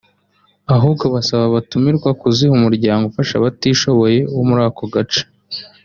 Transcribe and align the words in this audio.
ahubwo 0.75 1.05
basaba 1.13 1.43
abatumirwa 1.47 2.09
kuziha 2.19 2.53
umuryango 2.59 3.03
uafasha 3.05 3.33
abatishoboye 3.37 4.17
wo 4.35 4.41
muri 4.47 4.61
ako 4.69 4.83
gace 4.95 5.23